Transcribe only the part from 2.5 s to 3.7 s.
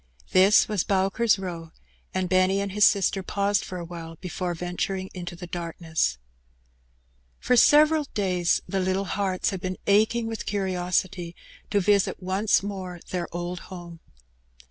and his sister paused